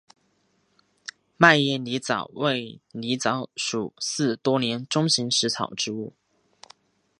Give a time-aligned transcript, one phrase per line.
[1.37, 6.13] 迈耶狸藻为狸藻属似多年中型食虫植物。